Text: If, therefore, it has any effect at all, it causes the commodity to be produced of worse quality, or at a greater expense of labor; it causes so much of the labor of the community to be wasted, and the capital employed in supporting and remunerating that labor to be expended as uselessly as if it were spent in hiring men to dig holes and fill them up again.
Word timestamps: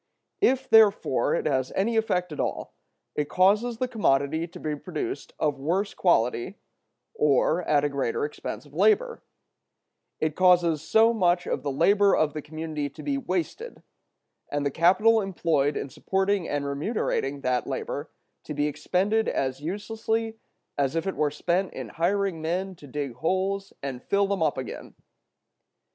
If, 0.41 0.67
therefore, 0.67 1.35
it 1.35 1.45
has 1.45 1.71
any 1.75 1.95
effect 1.95 2.31
at 2.31 2.39
all, 2.39 2.73
it 3.13 3.29
causes 3.29 3.77
the 3.77 3.87
commodity 3.87 4.47
to 4.47 4.59
be 4.59 4.75
produced 4.75 5.33
of 5.37 5.59
worse 5.59 5.93
quality, 5.93 6.57
or 7.13 7.61
at 7.67 7.83
a 7.83 7.89
greater 7.89 8.25
expense 8.25 8.65
of 8.65 8.73
labor; 8.73 9.21
it 10.19 10.35
causes 10.35 10.81
so 10.81 11.13
much 11.13 11.45
of 11.45 11.61
the 11.61 11.71
labor 11.71 12.15
of 12.15 12.33
the 12.33 12.41
community 12.41 12.89
to 12.89 13.03
be 13.03 13.19
wasted, 13.19 13.83
and 14.51 14.65
the 14.65 14.71
capital 14.71 15.21
employed 15.21 15.77
in 15.77 15.87
supporting 15.87 16.49
and 16.49 16.65
remunerating 16.65 17.41
that 17.41 17.67
labor 17.67 18.09
to 18.45 18.55
be 18.55 18.65
expended 18.65 19.29
as 19.29 19.61
uselessly 19.61 20.39
as 20.79 20.95
if 20.95 21.05
it 21.05 21.15
were 21.15 21.29
spent 21.29 21.71
in 21.73 21.89
hiring 21.89 22.41
men 22.41 22.73
to 22.73 22.87
dig 22.87 23.13
holes 23.17 23.71
and 23.83 24.01
fill 24.01 24.25
them 24.25 24.41
up 24.41 24.57
again. 24.57 24.95